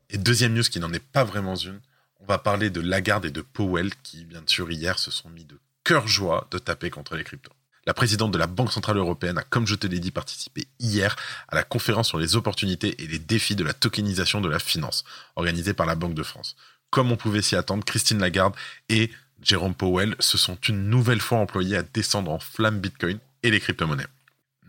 Et 0.10 0.18
deuxième 0.18 0.54
news 0.54 0.64
qui 0.64 0.82
n'en 0.82 0.92
est 0.92 1.00
pas 1.00 1.24
vraiment 1.24 1.56
une, 1.56 1.80
on 2.20 2.26
va 2.26 2.38
parler 2.38 2.70
de 2.70 2.82
Lagarde 2.82 3.26
et 3.26 3.32
de 3.32 3.42
Powell 3.42 3.92
qui, 4.04 4.26
bien 4.26 4.44
sûr, 4.46 4.70
hier 4.70 5.00
se 5.00 5.10
sont 5.10 5.30
mis 5.30 5.46
de 5.46 5.58
cœur 5.86 6.06
joie 6.06 6.48
de 6.52 6.58
taper 6.58 6.90
contre 6.90 7.16
les 7.16 7.24
cryptos. 7.24 7.54
La 7.86 7.94
présidente 7.94 8.32
de 8.32 8.38
la 8.38 8.48
Banque 8.48 8.72
Centrale 8.72 8.98
Européenne 8.98 9.38
a, 9.38 9.44
comme 9.44 9.68
je 9.68 9.76
te 9.76 9.88
l'ai 9.88 10.00
dit, 10.00 10.12
participé 10.12 10.68
hier 10.80 11.18
à 11.50 11.56
la 11.56 11.64
conférence 11.64 12.08
sur 12.08 12.18
les 12.18 12.38
opportunités 12.38 13.02
et 13.04 13.08
les 13.08 13.20
défis 13.20 13.56
de 13.56 13.64
la 13.64 13.74
tokenisation 13.74 14.40
de 14.40 14.48
la 14.48 14.60
finance, 14.60 15.04
organisée 15.36 15.74
par 15.74 15.86
la 15.86 15.96
Banque 15.96 16.14
de 16.14 16.24
France. 16.24 16.56
Comme 16.94 17.12
on 17.12 17.18
pouvait 17.18 17.42
s'y 17.42 17.56
attendre, 17.56 17.84
Christine 17.84 18.20
Lagarde 18.20 18.54
et 18.88 19.10
Jérôme 19.42 19.74
Powell 19.74 20.16
se 20.20 20.38
sont 20.38 20.58
une 20.70 20.92
nouvelle 20.92 21.22
fois 21.22 21.40
employés 21.40 21.76
à 21.76 21.82
descendre 21.82 22.30
en 22.30 22.38
flamme 22.38 22.80
Bitcoin 22.80 23.18
et 23.42 23.50
les 23.50 23.60
crypto-monnaies. 23.60 24.06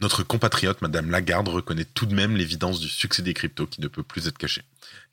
Notre 0.01 0.23
compatriote, 0.23 0.81
Madame 0.81 1.11
Lagarde, 1.11 1.49
reconnaît 1.49 1.85
tout 1.85 2.07
de 2.07 2.15
même 2.15 2.35
l'évidence 2.35 2.81
du 2.81 2.89
succès 2.89 3.21
des 3.21 3.35
cryptos 3.35 3.67
qui 3.67 3.83
ne 3.83 3.89
peut 3.89 4.03
plus 4.03 4.27
être 4.27 4.39
caché. 4.39 4.63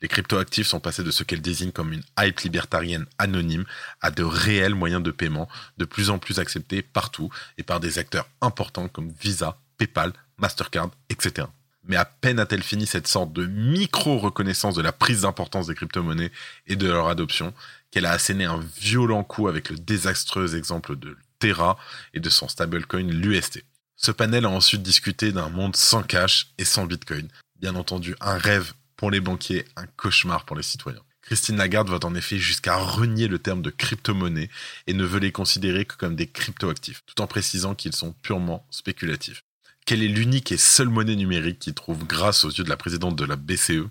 Les 0.00 0.08
cryptoactifs 0.08 0.66
sont 0.66 0.80
passés 0.80 1.04
de 1.04 1.10
ce 1.10 1.22
qu'elle 1.22 1.42
désigne 1.42 1.70
comme 1.70 1.92
une 1.92 2.02
hype 2.18 2.40
libertarienne 2.40 3.04
anonyme 3.18 3.66
à 4.00 4.10
de 4.10 4.22
réels 4.22 4.74
moyens 4.74 5.02
de 5.02 5.10
paiement 5.10 5.50
de 5.76 5.84
plus 5.84 6.08
en 6.08 6.18
plus 6.18 6.38
acceptés 6.38 6.80
partout 6.80 7.28
et 7.58 7.62
par 7.62 7.78
des 7.78 7.98
acteurs 7.98 8.26
importants 8.40 8.88
comme 8.88 9.12
Visa, 9.20 9.58
PayPal, 9.76 10.14
Mastercard, 10.38 10.90
etc. 11.10 11.46
Mais 11.84 11.96
à 11.96 12.04
peine 12.04 12.38
a-t-elle 12.38 12.62
fini 12.62 12.86
cette 12.86 13.08
sorte 13.08 13.32
de 13.32 13.46
micro-reconnaissance 13.46 14.74
de 14.74 14.82
la 14.82 14.92
prise 14.92 15.22
d'importance 15.22 15.66
des 15.66 15.74
crypto-monnaies 15.74 16.30
et 16.66 16.76
de 16.76 16.86
leur 16.86 17.08
adoption 17.08 17.52
qu'elle 17.90 18.06
a 18.06 18.12
asséné 18.12 18.44
un 18.44 18.60
violent 18.78 19.24
coup 19.24 19.48
avec 19.48 19.68
le 19.70 19.76
désastreux 19.76 20.56
exemple 20.56 20.96
de 20.96 21.16
Terra 21.38 21.76
et 22.14 22.20
de 22.20 22.30
son 22.30 22.48
stablecoin 22.48 23.08
l'UST. 23.08 23.64
Ce 23.96 24.10
panel 24.10 24.44
a 24.44 24.50
ensuite 24.50 24.82
discuté 24.82 25.32
d'un 25.32 25.48
monde 25.48 25.76
sans 25.76 26.02
cash 26.02 26.48
et 26.58 26.64
sans 26.64 26.86
bitcoin. 26.86 27.28
Bien 27.60 27.74
entendu, 27.74 28.14
un 28.20 28.38
rêve 28.38 28.72
pour 28.96 29.10
les 29.10 29.20
banquiers, 29.20 29.64
un 29.76 29.86
cauchemar 29.86 30.44
pour 30.44 30.56
les 30.56 30.62
citoyens. 30.62 31.02
Christine 31.22 31.56
Lagarde 31.56 31.88
va 31.88 31.98
en 32.02 32.14
effet 32.14 32.38
jusqu'à 32.38 32.76
renier 32.76 33.28
le 33.28 33.38
terme 33.38 33.62
de 33.62 33.70
crypto-monnaie 33.70 34.50
et 34.86 34.92
ne 34.92 35.04
veut 35.04 35.20
les 35.20 35.30
considérer 35.30 35.84
que 35.84 35.96
comme 35.96 36.16
des 36.16 36.26
crypto-actifs, 36.26 37.02
tout 37.06 37.20
en 37.20 37.26
précisant 37.26 37.74
qu'ils 37.74 37.94
sont 37.94 38.12
purement 38.22 38.66
spéculatifs. 38.70 39.44
Quelle 39.84 40.02
est 40.02 40.08
l'unique 40.08 40.52
et 40.52 40.56
seule 40.56 40.88
monnaie 40.88 41.16
numérique 41.16 41.58
qui 41.58 41.74
trouve 41.74 42.06
grâce 42.06 42.44
aux 42.44 42.50
yeux 42.50 42.64
de 42.64 42.68
la 42.68 42.76
présidente 42.76 43.16
de 43.16 43.24
la 43.24 43.36
BCE 43.36 43.88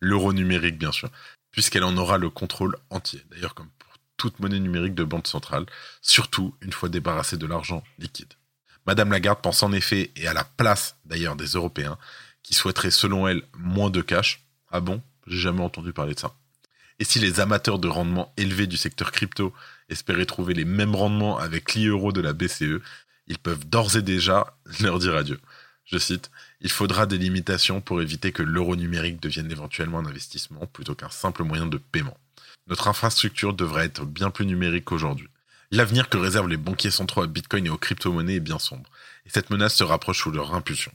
L'euro 0.00 0.32
numérique, 0.32 0.78
bien 0.78 0.92
sûr, 0.92 1.10
puisqu'elle 1.50 1.84
en 1.84 1.96
aura 1.96 2.18
le 2.18 2.30
contrôle 2.30 2.76
entier. 2.90 3.22
D'ailleurs, 3.30 3.54
comme 3.54 3.70
pour 3.78 3.92
toute 4.16 4.38
monnaie 4.40 4.60
numérique 4.60 4.94
de 4.94 5.04
banque 5.04 5.26
centrale, 5.26 5.66
surtout 6.00 6.54
une 6.60 6.72
fois 6.72 6.88
débarrassée 6.88 7.36
de 7.36 7.46
l'argent 7.46 7.82
liquide. 7.98 8.34
Madame 8.86 9.10
Lagarde 9.10 9.40
pense 9.42 9.62
en 9.62 9.72
effet, 9.72 10.12
et 10.14 10.28
à 10.28 10.32
la 10.32 10.44
place 10.44 10.96
d'ailleurs 11.04 11.34
des 11.34 11.46
Européens, 11.46 11.98
qui 12.42 12.54
souhaiteraient 12.54 12.92
selon 12.92 13.26
elle 13.26 13.42
moins 13.58 13.90
de 13.90 14.02
cash. 14.02 14.44
Ah 14.70 14.80
bon? 14.80 15.02
J'ai 15.26 15.38
jamais 15.38 15.62
entendu 15.62 15.92
parler 15.92 16.14
de 16.14 16.20
ça. 16.20 16.36
Et 16.98 17.04
si 17.04 17.18
les 17.18 17.40
amateurs 17.40 17.78
de 17.78 17.88
rendement 17.88 18.32
élevés 18.36 18.66
du 18.66 18.76
secteur 18.76 19.10
crypto 19.10 19.52
espéraient 19.88 20.24
trouver 20.24 20.54
les 20.54 20.64
mêmes 20.64 20.94
rendements 20.94 21.36
avec 21.38 21.74
l'e-euro 21.74 22.12
de 22.12 22.20
la 22.20 22.32
BCE, 22.32 22.80
ils 23.26 23.38
peuvent 23.38 23.66
d'ores 23.66 23.96
et 23.96 24.02
déjà 24.02 24.56
leur 24.80 24.98
dire 24.98 25.16
adieu. 25.16 25.40
Je 25.84 25.98
cite, 25.98 26.30
Il 26.60 26.70
faudra 26.70 27.06
des 27.06 27.18
limitations 27.18 27.80
pour 27.80 28.02
éviter 28.02 28.32
que 28.32 28.42
l'euro 28.42 28.74
numérique 28.74 29.22
devienne 29.22 29.50
éventuellement 29.50 30.00
un 30.00 30.06
investissement 30.06 30.66
plutôt 30.66 30.94
qu'un 30.94 31.10
simple 31.10 31.44
moyen 31.44 31.66
de 31.66 31.78
paiement. 31.78 32.16
Notre 32.66 32.88
infrastructure 32.88 33.54
devrait 33.54 33.86
être 33.86 34.04
bien 34.04 34.30
plus 34.30 34.46
numérique 34.46 34.86
qu'aujourd'hui. 34.86 35.28
L'avenir 35.70 36.08
que 36.08 36.16
réservent 36.16 36.48
les 36.48 36.56
banquiers 36.56 36.90
centraux 36.90 37.22
à 37.22 37.26
Bitcoin 37.26 37.66
et 37.66 37.70
aux 37.70 37.78
crypto-monnaies 37.78 38.36
est 38.36 38.40
bien 38.40 38.58
sombre, 38.58 38.90
et 39.24 39.30
cette 39.30 39.50
menace 39.50 39.74
se 39.74 39.84
rapproche 39.84 40.22
sous 40.22 40.30
leur 40.30 40.54
impulsion. 40.54 40.92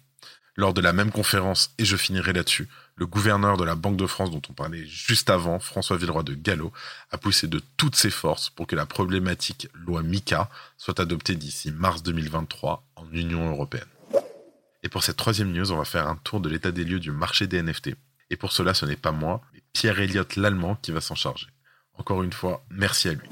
Lors 0.58 0.74
de 0.74 0.82
la 0.82 0.92
même 0.92 1.12
conférence, 1.12 1.74
et 1.78 1.86
je 1.86 1.96
finirai 1.96 2.34
là-dessus, 2.34 2.68
le 2.96 3.08
gouverneur 3.08 3.56
de 3.58 3.64
la 3.64 3.76
Banque 3.76 3.98
de 3.98 4.06
France 4.06 4.32
dont 4.32 4.42
on 4.50 4.54
parlait 4.54 4.86
juste 4.86 5.30
avant, 5.30 5.60
François 5.60 5.98
Villeroy 5.98 6.24
de 6.24 6.34
Gallo, 6.34 6.74
a 7.10 7.18
poussé 7.18 7.48
de 7.48 7.62
toutes 7.78 7.96
ses 7.96 8.10
forces 8.10 8.50
pour 8.50 8.68
que 8.68 8.76
la 8.76 8.86
problématique 8.86 9.70
loi 9.74 10.04
MICA 10.04 10.50
soit 10.78 11.00
adoptée 11.00 11.36
d'ici 11.36 11.72
mars 11.72 12.04
2023 12.04 12.84
en 12.98 13.10
Union 13.12 13.50
européenne. 13.50 13.88
Et 14.84 14.90
pour 14.90 15.04
cette 15.04 15.18
troisième 15.18 15.52
news, 15.52 15.72
on 15.72 15.78
va 15.78 15.86
faire 15.86 16.08
un 16.08 16.18
tour 16.18 16.42
de 16.42 16.50
l'état 16.50 16.72
des 16.72 16.84
lieux 16.84 17.00
du 17.00 17.12
marché 17.12 17.48
des 17.48 17.62
NFT. 17.62 17.92
Et 18.30 18.36
pour 18.36 18.52
cela, 18.52 18.74
ce 18.74 18.86
n'est 18.86 18.96
pas 18.96 19.12
moi, 19.12 19.42
mais 19.54 19.62
Pierre 19.74 20.00
Elliott 20.00 20.36
l'Allemand 20.36 20.76
qui 20.76 20.92
va 20.92 21.02
s'en 21.02 21.16
charger. 21.16 21.48
Encore 21.98 22.24
une 22.24 22.34
fois, 22.34 22.64
merci 22.70 23.10
à 23.10 23.14
lui. 23.14 23.28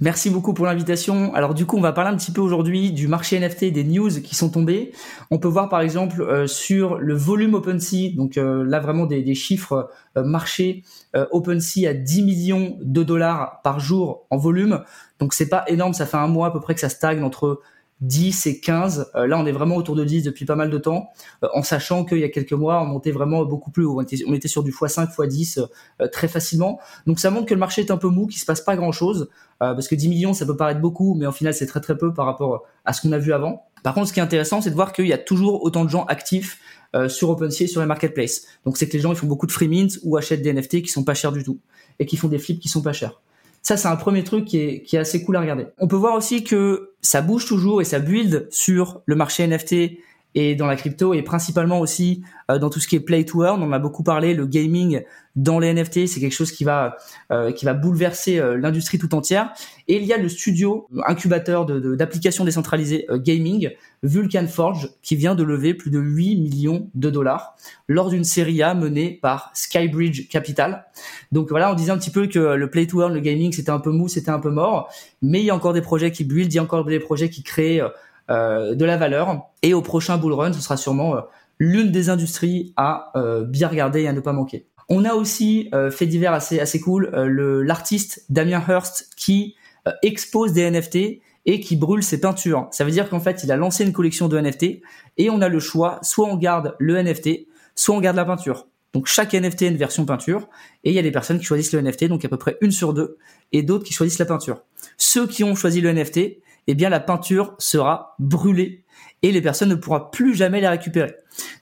Merci 0.00 0.30
beaucoup 0.30 0.54
pour 0.54 0.64
l'invitation. 0.64 1.34
Alors 1.34 1.54
du 1.54 1.66
coup, 1.66 1.76
on 1.76 1.80
va 1.80 1.92
parler 1.92 2.10
un 2.10 2.16
petit 2.16 2.30
peu 2.30 2.40
aujourd'hui 2.40 2.92
du 2.92 3.08
marché 3.08 3.38
NFT, 3.40 3.72
des 3.72 3.82
news 3.82 4.10
qui 4.22 4.36
sont 4.36 4.48
tombées. 4.48 4.92
On 5.32 5.38
peut 5.38 5.48
voir 5.48 5.68
par 5.68 5.80
exemple 5.80 6.22
euh, 6.22 6.46
sur 6.46 6.98
le 6.98 7.14
volume 7.14 7.54
OpenSea, 7.54 8.14
donc 8.14 8.38
euh, 8.38 8.64
là 8.64 8.78
vraiment 8.78 9.06
des, 9.06 9.34
chiffres 9.34 9.90
euh, 10.16 10.22
marché 10.22 10.84
OpenSea 11.32 11.88
à 11.88 11.94
10 11.94 12.22
millions 12.22 12.78
de 12.80 13.02
dollars 13.02 13.60
par 13.64 13.80
jour 13.80 14.26
en 14.30 14.36
volume. 14.36 14.84
Donc 15.18 15.34
c'est 15.34 15.48
pas 15.48 15.64
énorme, 15.66 15.94
ça 15.94 16.06
fait 16.06 16.16
un 16.16 16.28
mois 16.28 16.46
à 16.46 16.50
peu 16.52 16.60
près 16.60 16.74
que 16.74 16.80
ça 16.80 16.88
stagne 16.88 17.24
entre 17.24 17.60
10 18.00 18.46
et 18.46 18.60
15. 18.60 19.10
Euh, 19.14 19.26
là, 19.26 19.38
on 19.38 19.46
est 19.46 19.52
vraiment 19.52 19.76
autour 19.76 19.96
de 19.96 20.04
10 20.04 20.22
depuis 20.22 20.44
pas 20.44 20.54
mal 20.54 20.70
de 20.70 20.78
temps, 20.78 21.10
euh, 21.42 21.48
en 21.52 21.62
sachant 21.62 22.04
qu'il 22.04 22.18
y 22.18 22.24
a 22.24 22.28
quelques 22.28 22.52
mois, 22.52 22.80
on 22.82 22.86
montait 22.86 23.10
vraiment 23.10 23.44
beaucoup 23.44 23.70
plus 23.70 23.84
haut. 23.84 23.98
On 23.98 24.02
était, 24.02 24.18
on 24.26 24.34
était 24.34 24.48
sur 24.48 24.62
du 24.62 24.70
x5, 24.70 25.14
x10 25.16 25.66
euh, 26.00 26.08
très 26.08 26.28
facilement. 26.28 26.78
Donc 27.06 27.18
ça 27.18 27.30
montre 27.30 27.46
que 27.46 27.54
le 27.54 27.60
marché 27.60 27.82
est 27.82 27.90
un 27.90 27.96
peu 27.96 28.08
mou, 28.08 28.26
qu'il 28.26 28.38
se 28.38 28.46
passe 28.46 28.60
pas 28.60 28.76
grand-chose, 28.76 29.28
parce 29.60 29.88
que 29.88 29.96
10 29.96 30.08
millions, 30.08 30.34
ça 30.34 30.46
peut 30.46 30.56
paraître 30.56 30.80
beaucoup, 30.80 31.14
mais 31.14 31.26
en 31.26 31.32
final, 31.32 31.52
c'est 31.52 31.66
très 31.66 31.80
très 31.80 31.98
peu 31.98 32.14
par 32.14 32.26
rapport 32.26 32.64
à 32.84 32.92
ce 32.92 33.02
qu'on 33.02 33.10
a 33.10 33.18
vu 33.18 33.32
avant. 33.32 33.64
Par 33.82 33.92
contre, 33.92 34.06
ce 34.06 34.12
qui 34.12 34.20
est 34.20 34.22
intéressant, 34.22 34.60
c'est 34.60 34.70
de 34.70 34.76
voir 34.76 34.92
qu'il 34.92 35.08
y 35.08 35.12
a 35.12 35.18
toujours 35.18 35.64
autant 35.64 35.84
de 35.84 35.90
gens 35.90 36.04
actifs 36.04 36.60
sur 37.08 37.30
OpenSea 37.30 37.64
et 37.64 37.66
sur 37.66 37.80
les 37.80 37.86
marketplaces. 37.86 38.46
Donc 38.64 38.76
c'est 38.76 38.88
que 38.88 38.92
les 38.92 39.00
gens 39.00 39.10
ils 39.10 39.16
font 39.16 39.26
beaucoup 39.26 39.48
de 39.48 39.52
free 39.52 39.68
mints 39.68 39.98
ou 40.04 40.16
achètent 40.16 40.42
des 40.42 40.52
NFT 40.52 40.82
qui 40.82 40.88
sont 40.88 41.02
pas 41.02 41.14
chers 41.14 41.32
du 41.32 41.42
tout 41.42 41.58
et 41.98 42.06
qui 42.06 42.16
font 42.16 42.28
des 42.28 42.38
flips 42.38 42.60
qui 42.60 42.68
sont 42.68 42.82
pas 42.82 42.92
chers. 42.92 43.20
Ça, 43.62 43.76
c'est 43.76 43.88
un 43.88 43.96
premier 43.96 44.24
truc 44.24 44.44
qui 44.44 44.58
est, 44.58 44.82
qui 44.82 44.96
est 44.96 44.98
assez 44.98 45.22
cool 45.22 45.36
à 45.36 45.40
regarder. 45.40 45.66
On 45.78 45.88
peut 45.88 45.96
voir 45.96 46.14
aussi 46.14 46.44
que 46.44 46.92
ça 47.00 47.20
bouge 47.20 47.46
toujours 47.46 47.80
et 47.80 47.84
ça 47.84 47.98
build 47.98 48.48
sur 48.50 49.02
le 49.06 49.14
marché 49.14 49.46
NFT 49.46 49.98
et 50.34 50.54
dans 50.54 50.66
la 50.66 50.76
crypto 50.76 51.14
et 51.14 51.22
principalement 51.22 51.80
aussi 51.80 52.22
euh, 52.50 52.58
dans 52.58 52.70
tout 52.70 52.80
ce 52.80 52.88
qui 52.88 52.96
est 52.96 53.00
play 53.00 53.24
to 53.24 53.44
earn. 53.44 53.62
On 53.62 53.72
a 53.72 53.78
beaucoup 53.78 54.02
parlé 54.02 54.34
le 54.34 54.46
gaming 54.46 55.02
dans 55.36 55.58
les 55.58 55.72
NFT, 55.72 56.06
c'est 56.06 56.20
quelque 56.20 56.34
chose 56.34 56.50
qui 56.50 56.64
va 56.64 56.96
euh, 57.30 57.52
qui 57.52 57.64
va 57.64 57.74
bouleverser 57.74 58.38
euh, 58.38 58.56
l'industrie 58.56 58.98
tout 58.98 59.14
entière. 59.14 59.52
Et 59.86 59.96
il 59.96 60.04
y 60.04 60.12
a 60.12 60.18
le 60.18 60.28
studio 60.28 60.88
incubateur 61.06 61.64
d'applications 61.66 62.44
de, 62.44 62.48
décentralisées 62.48 63.06
gaming 63.10 63.70
Vulcan 64.02 64.46
Forge 64.46 64.90
qui 65.02 65.16
vient 65.16 65.34
de 65.34 65.42
lever 65.42 65.74
plus 65.74 65.90
de 65.90 65.98
8 65.98 66.36
millions 66.36 66.90
de 66.94 67.10
dollars 67.10 67.56
lors 67.88 68.10
d'une 68.10 68.24
série 68.24 68.62
A 68.62 68.74
menée 68.74 69.18
par 69.22 69.50
Skybridge 69.54 70.28
Capital. 70.28 70.86
Donc 71.32 71.48
voilà, 71.48 71.72
on 71.72 71.74
disait 71.74 71.90
un 71.90 71.98
petit 71.98 72.10
peu 72.10 72.26
que 72.26 72.38
le 72.38 72.70
play 72.70 72.86
to 72.86 73.00
earn, 73.00 73.14
le 73.14 73.20
gaming, 73.20 73.52
c'était 73.52 73.70
un 73.70 73.80
peu 73.80 73.90
mou, 73.90 74.08
c'était 74.08 74.30
un 74.30 74.40
peu 74.40 74.50
mort, 74.50 74.92
mais 75.22 75.40
il 75.40 75.46
y 75.46 75.50
a 75.50 75.54
encore 75.54 75.72
des 75.72 75.80
projets 75.80 76.10
qui 76.12 76.24
build, 76.24 76.52
il 76.52 76.56
y 76.56 76.58
a 76.58 76.62
encore 76.62 76.84
des 76.84 77.00
projets 77.00 77.30
qui 77.30 77.42
créent 77.42 77.80
de 78.28 78.84
la 78.84 78.96
valeur. 78.96 79.48
Et 79.62 79.74
au 79.74 79.82
prochain 79.82 80.18
bull 80.18 80.32
run, 80.32 80.52
ce 80.52 80.60
sera 80.60 80.76
sûrement 80.76 81.16
euh, 81.16 81.20
l'une 81.58 81.90
des 81.90 82.10
industries 82.10 82.72
à 82.76 83.10
euh, 83.16 83.44
bien 83.44 83.68
regarder 83.68 84.02
et 84.02 84.08
à 84.08 84.12
ne 84.12 84.20
pas 84.20 84.32
manquer. 84.32 84.66
On 84.90 85.04
a 85.04 85.12
aussi 85.12 85.70
fait 85.90 86.06
divers 86.06 86.32
assez 86.32 86.60
assez 86.60 86.80
cool 86.80 87.10
l'artiste 87.12 88.24
Damien 88.30 88.62
Hirst 88.66 89.10
qui 89.18 89.54
expose 90.00 90.54
des 90.54 90.70
NFT 90.70 91.20
et 91.44 91.60
qui 91.60 91.76
brûle 91.76 92.02
ses 92.02 92.20
peintures. 92.20 92.68
Ça 92.70 92.84
veut 92.84 92.90
dire 92.90 93.10
qu'en 93.10 93.20
fait, 93.20 93.44
il 93.44 93.52
a 93.52 93.56
lancé 93.56 93.84
une 93.84 93.92
collection 93.92 94.28
de 94.28 94.40
NFT 94.40 94.80
et 95.18 95.28
on 95.28 95.42
a 95.42 95.50
le 95.50 95.60
choix, 95.60 95.98
soit 96.00 96.26
on 96.26 96.36
garde 96.36 96.74
le 96.78 97.02
NFT, 97.02 97.48
soit 97.74 97.96
on 97.96 98.00
garde 98.00 98.16
la 98.16 98.24
peinture. 98.24 98.66
Donc 98.94 99.06
chaque 99.06 99.34
NFT 99.34 99.62
a 99.62 99.66
une 99.66 99.76
version 99.76 100.04
peinture 100.06 100.48
et 100.84 100.90
il 100.90 100.94
y 100.94 100.98
a 100.98 101.02
des 101.02 101.10
personnes 101.10 101.38
qui 101.38 101.44
choisissent 101.44 101.72
le 101.72 101.82
NFT, 101.82 102.04
donc 102.04 102.24
à 102.24 102.28
peu 102.28 102.38
près 102.38 102.56
une 102.60 102.70
sur 102.70 102.94
deux, 102.94 103.18
et 103.52 103.62
d'autres 103.62 103.84
qui 103.84 103.92
choisissent 103.92 104.18
la 104.18 104.24
peinture. 104.24 104.62
Ceux 104.96 105.26
qui 105.26 105.44
ont 105.44 105.54
choisi 105.54 105.80
le 105.80 105.92
NFT, 105.92 106.38
eh 106.68 106.74
bien 106.74 106.88
la 106.88 107.00
peinture 107.00 107.54
sera 107.58 108.14
brûlée 108.18 108.84
et 109.22 109.32
les 109.32 109.42
personnes 109.42 109.68
ne 109.70 109.74
pourront 109.74 110.00
plus 110.10 110.34
jamais 110.34 110.60
la 110.60 110.70
récupérer. 110.70 111.14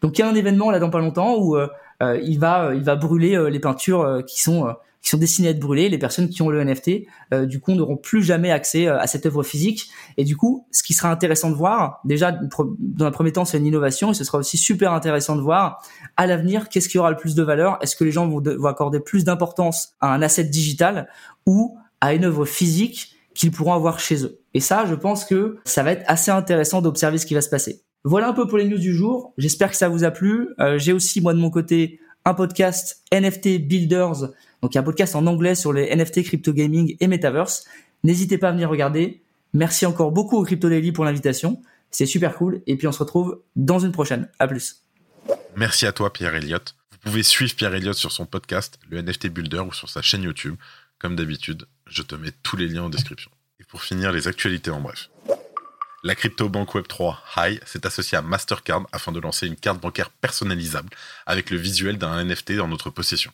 Donc 0.03 0.19
il 0.19 0.23
y 0.23 0.25
a 0.25 0.29
un 0.29 0.35
événement 0.35 0.71
là 0.71 0.79
dans 0.79 0.91
pas 0.91 1.01
longtemps 1.01 1.37
où 1.37 1.57
euh, 1.57 1.69
il 2.01 2.39
va 2.39 2.73
il 2.75 2.83
va 2.83 2.97
brûler 2.97 3.37
euh, 3.37 3.49
les 3.49 3.61
peintures 3.61 4.23
qui 4.27 4.41
sont 4.41 4.75
qui 5.03 5.11
sont 5.11 5.19
destinées 5.19 5.49
à 5.49 5.51
être 5.53 5.61
brûlées. 5.61 5.89
Les 5.89 5.99
personnes 5.99 6.29
qui 6.29 6.43
ont 6.43 6.49
le 6.49 6.65
NFT 6.65 7.07
du 7.45 7.61
coup 7.61 7.75
n'auront 7.75 7.97
plus 7.97 8.25
jamais 8.25 8.51
accès 8.51 8.89
à 8.89 9.07
cette 9.07 9.25
œuvre 9.25 9.45
physique. 9.45 9.89
Et 10.17 10.25
du 10.25 10.37
coup, 10.37 10.67
ce 10.73 10.83
qui 10.83 10.95
sera 10.95 11.13
intéressant 11.13 11.49
de 11.49 11.55
voir, 11.55 12.01
déjà 12.05 12.37
dans 12.81 13.07
un 13.07 13.13
premier 13.13 13.31
temps, 13.31 13.45
c'est 13.45 13.59
une 13.59 13.67
innovation 13.67 14.11
et 14.11 14.15
ce 14.15 14.25
sera 14.25 14.39
aussi 14.39 14.59
super 14.59 14.93
intéressant 14.93 15.37
de 15.37 15.43
voir 15.43 15.81
à 16.17 16.27
l'avenir 16.27 16.69
qu'est-ce 16.69 16.89
qui 16.89 16.99
aura 16.99 17.11
le 17.11 17.17
plus 17.17 17.37
de 17.37 17.43
valeur? 17.45 17.79
Est-ce 17.83 17.95
que 17.95 18.03
les 18.03 18.11
gens 18.11 18.27
vont, 18.27 18.43
vont 18.43 18.69
accorder 18.69 18.99
plus 18.99 19.23
d'importance 19.23 19.95
à 20.01 20.13
un 20.13 20.23
asset 20.23 20.43
digital 20.43 21.09
ou 21.47 21.79
à 22.01 22.13
une 22.13 22.25
œuvre 22.25 22.45
physique 22.45 23.15
qu'ils 23.33 23.53
pourront 23.53 23.75
avoir 23.75 24.01
chez 24.01 24.25
eux? 24.25 24.41
Et 24.55 24.61
ça, 24.61 24.87
je 24.87 24.95
pense 24.95 25.25
que 25.25 25.59
ça 25.65 25.83
va 25.83 25.93
être 25.93 26.05
assez 26.07 26.31
intéressant 26.31 26.81
d'observer 26.83 27.19
ce 27.19 27.27
qui 27.27 27.35
va 27.35 27.43
se 27.43 27.51
passer. 27.51 27.86
Voilà 28.07 28.29
un 28.29 28.33
peu 28.33 28.47
pour 28.47 28.57
les 28.57 28.67
news 28.67 28.79
du 28.79 28.95
jour. 28.95 29.35
J'espère 29.37 29.69
que 29.69 29.77
ça 29.77 29.89
vous 29.89 30.05
a 30.05 30.13
plu. 30.13 30.51
Euh, 30.61 30.79
j'ai 30.79 30.93
aussi, 30.93 31.21
moi, 31.21 31.35
de 31.35 31.41
mon 31.41 31.51
côté, 31.51 31.99
un 32.25 32.35
podcast 32.35 33.03
NFT 33.13 33.59
Builders. 33.59 34.29
Donc, 34.63 34.77
un 34.77 34.85
podcast 34.85 35.17
en 35.17 35.27
anglais 35.27 35.57
sur 35.57 35.73
les 35.73 35.93
NFT, 35.93 36.23
crypto 36.23 36.53
gaming 36.53 36.97
et 37.01 37.09
metaverse. 37.09 37.65
N'hésitez 38.05 38.39
pas 38.39 38.51
à 38.51 38.53
venir 38.53 38.71
regarder. 38.71 39.23
Merci 39.55 39.87
encore 39.87 40.13
beaucoup 40.13 40.37
au 40.37 40.45
Crypto 40.45 40.69
Daily 40.69 40.93
pour 40.93 41.05
l'invitation. 41.05 41.61
C'est 41.91 42.07
super 42.07 42.37
cool. 42.37 42.63
Et 42.69 42.77
puis, 42.77 42.87
on 42.87 42.93
se 42.93 43.01
retrouve 43.01 43.41
dans 43.57 43.81
une 43.81 43.91
prochaine. 43.91 44.29
À 44.39 44.47
plus. 44.47 44.85
Merci 45.57 45.85
à 45.85 45.91
toi, 45.91 46.13
Pierre 46.13 46.37
Elliott. 46.37 46.77
Vous 46.93 46.99
pouvez 46.99 47.25
suivre 47.25 47.57
Pierre 47.57 47.75
Elliott 47.75 47.97
sur 47.97 48.13
son 48.13 48.25
podcast, 48.25 48.79
le 48.89 49.03
NFT 49.03 49.31
Builder, 49.31 49.65
ou 49.67 49.73
sur 49.73 49.89
sa 49.91 50.01
chaîne 50.01 50.23
YouTube. 50.23 50.55
Comme 51.01 51.17
d'habitude, 51.17 51.67
je 51.89 52.03
te 52.03 52.15
mets 52.15 52.31
tous 52.45 52.57
les 52.57 52.69
liens 52.69 52.85
en 52.85 52.89
description. 52.89 53.33
Et 53.59 53.65
pour 53.65 53.83
finir, 53.83 54.13
les 54.13 54.29
actualités 54.29 54.71
en 54.71 54.81
bref. 54.81 55.11
La 56.07 56.15
CryptoBank 56.15 56.73
Web3 56.73 57.17
High 57.37 57.61
s'est 57.67 57.85
associée 57.85 58.17
à 58.17 58.23
Mastercard 58.23 58.87
afin 58.93 59.11
de 59.11 59.19
lancer 59.19 59.49
une 59.49 59.57
carte 59.57 59.81
bancaire 59.81 60.11
personnalisable 60.11 60.89
avec 61.27 61.51
le 61.51 61.57
visuel 61.57 61.99
d'un 61.99 62.23
NFT 62.23 62.53
dans 62.53 62.69
notre 62.69 62.91
possession. 62.91 63.33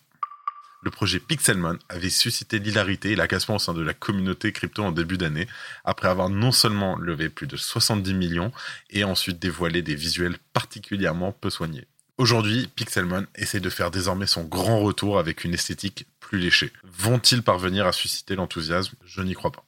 Le 0.80 0.90
projet 0.90 1.20
Pixelmon 1.20 1.78
avait 1.90 2.08
suscité 2.08 2.58
l'hilarité 2.60 3.10
et 3.10 3.14
l'agacement 3.14 3.56
au 3.56 3.58
sein 3.58 3.74
de 3.74 3.82
la 3.82 3.92
communauté 3.92 4.52
crypto 4.52 4.82
en 4.82 4.90
début 4.90 5.18
d'année, 5.18 5.48
après 5.84 6.08
avoir 6.08 6.30
non 6.30 6.50
seulement 6.50 6.96
levé 6.96 7.28
plus 7.28 7.46
de 7.46 7.58
70 7.58 8.14
millions 8.14 8.52
et 8.88 9.04
ensuite 9.04 9.38
dévoilé 9.38 9.82
des 9.82 9.94
visuels 9.94 10.38
particulièrement 10.54 11.32
peu 11.32 11.50
soignés. 11.50 11.86
Aujourd'hui, 12.16 12.70
Pixelmon 12.74 13.26
essaie 13.34 13.60
de 13.60 13.68
faire 13.68 13.90
désormais 13.90 14.26
son 14.26 14.44
grand 14.44 14.80
retour 14.80 15.18
avec 15.18 15.44
une 15.44 15.52
esthétique 15.52 16.06
plus 16.20 16.38
léchée. 16.38 16.72
Vont-ils 16.84 17.42
parvenir 17.42 17.86
à 17.86 17.92
susciter 17.92 18.34
l'enthousiasme? 18.34 18.94
Je 19.04 19.20
n'y 19.20 19.34
crois 19.34 19.52
pas. 19.52 19.66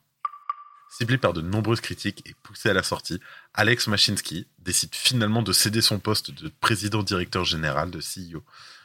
Ciblé 0.97 1.19
par 1.19 1.33
de 1.33 1.41
nombreuses 1.41 1.81
critiques 1.81 2.23
et 2.25 2.37
poussé 2.45 2.71
à 2.71 2.73
la 2.73 2.85
sortie, 2.85 3.19
Alex 3.53 3.89
Mashinsky 3.89 4.47
décide 4.61 4.95
finalement 4.95 5.43
de 5.43 5.53
céder 5.53 5.81
son 5.81 5.99
poste 5.99 6.31
de 6.31 6.49
président-directeur 6.61 7.45
général 7.45 7.91
de 7.91 7.99
CEO 7.99 8.45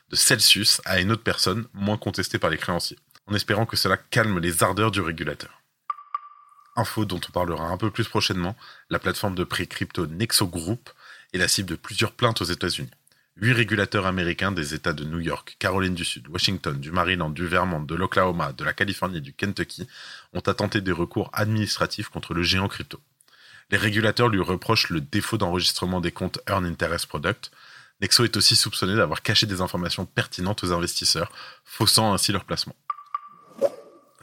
de 0.10 0.16
Celsius 0.16 0.82
à 0.86 1.00
une 1.00 1.12
autre 1.12 1.22
personne 1.22 1.68
moins 1.72 1.98
contestée 1.98 2.40
par 2.40 2.50
les 2.50 2.58
créanciers, 2.58 2.98
en 3.28 3.36
espérant 3.36 3.68
que 3.68 3.78
cela 3.78 3.96
calme 3.96 4.40
les 4.40 4.64
ardeurs 4.64 4.90
du 4.90 5.02
régulateur. 5.02 5.62
Info 6.76 7.06
dont 7.06 7.22
on 7.30 7.32
parlera 7.32 7.68
un 7.68 7.78
peu 7.78 7.92
plus 7.92 8.08
prochainement, 8.08 8.58
la 8.90 8.98
plateforme 8.98 9.36
de 9.36 9.44
prix 9.44 9.68
crypto 9.68 10.08
Nexo 10.08 10.48
Group 10.48 10.90
est 11.34 11.38
la 11.38 11.48
cible 11.48 11.70
de 11.70 11.76
plusieurs 11.76 12.14
plaintes 12.14 12.42
aux 12.42 12.46
États-Unis. 12.46 12.90
Huit 13.42 13.54
régulateurs 13.54 14.06
américains 14.06 14.52
des 14.52 14.74
États 14.74 14.92
de 14.92 15.06
New 15.06 15.22
York, 15.22 15.56
Caroline 15.60 15.96
du 15.96 16.04
Sud, 16.04 16.28
Washington, 16.28 16.78
du 16.78 16.92
Maryland, 16.92 17.30
du 17.30 17.48
Vermont, 17.48 17.80
de 17.80 17.96
l'Oklahoma, 17.96 18.52
de 18.52 18.66
la 18.66 18.74
Californie 18.74 19.20
et 19.20 19.22
du 19.22 19.32
Kentucky 19.32 19.88
ont 20.34 20.42
attenté 20.42 20.82
des 20.82 20.92
recours 20.92 21.30
administratifs 21.32 22.10
contre 22.10 22.34
le 22.34 22.44
géant 22.44 22.68
crypto. 22.68 23.00
Les 23.72 23.78
régulateurs 23.78 24.28
lui 24.28 24.42
reprochent 24.42 24.90
le 24.90 25.00
défaut 25.00 25.38
d'enregistrement 25.38 26.02
des 26.02 26.12
comptes 26.12 26.40
Earn 26.50 26.66
Interest 26.66 27.06
Product. 27.06 27.52
Nexo 28.02 28.26
est 28.26 28.36
aussi 28.36 28.58
soupçonné 28.58 28.96
d'avoir 28.96 29.22
caché 29.22 29.46
des 29.46 29.62
informations 29.62 30.06
pertinentes 30.06 30.62
aux 30.66 30.74
investisseurs, 30.74 31.32
faussant 31.64 32.14
ainsi 32.14 32.34
leur 32.34 32.44
placement. 32.44 32.76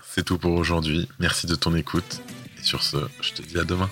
C'est 0.02 0.24
tout 0.24 0.36
pour 0.36 0.52
aujourd'hui. 0.52 1.08
Merci 1.20 1.46
de 1.46 1.54
ton 1.54 1.74
écoute. 1.74 2.20
Et 2.58 2.62
sur 2.62 2.82
ce, 2.82 2.98
je 3.22 3.32
te 3.32 3.40
dis 3.40 3.58
à 3.58 3.64
demain. 3.64 3.88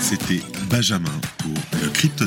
C'était 0.00 0.42
Benjamin 0.70 1.20
pour 1.38 1.54
le 1.82 1.88
Crypto. 1.90 2.26